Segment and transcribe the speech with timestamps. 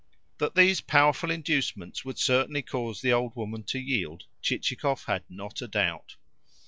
[0.39, 5.61] That these powerful inducements would certainly cause the old woman to yield Chichikov had not
[5.61, 6.15] a doubt.